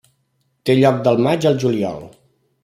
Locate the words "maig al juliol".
1.27-2.03